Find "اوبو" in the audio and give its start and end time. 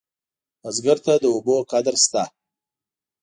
1.33-1.55